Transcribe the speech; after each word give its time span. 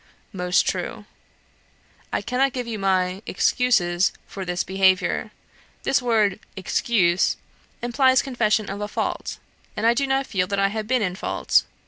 Most 0.33 0.67
true. 0.67 1.05
I 2.11 2.23
cannot 2.23 2.53
give 2.53 2.65
you 2.65 2.79
my 2.79 3.21
excuses 3.27 4.11
for 4.25 4.43
this 4.45 4.63
behaviour; 4.63 5.29
this 5.83 6.01
word 6.01 6.39
excuse 6.55 7.37
implies 7.83 8.23
confession 8.23 8.67
of 8.67 8.81
a 8.81 8.87
fault, 8.87 9.37
and 9.77 9.85
I 9.85 9.93
do 9.93 10.07
not 10.07 10.25
feel 10.25 10.47
that 10.47 10.59
I 10.59 10.69
have 10.69 10.87
been 10.87 11.03
in 11.03 11.13
fault. 11.15 11.65